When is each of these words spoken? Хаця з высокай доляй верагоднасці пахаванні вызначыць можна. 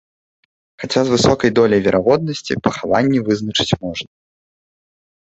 Хаця 0.83 1.01
з 1.09 1.15
высокай 1.15 1.53
доляй 1.61 1.81
верагоднасці 1.89 2.59
пахаванні 2.71 3.19
вызначыць 3.31 3.77
можна. 3.87 4.09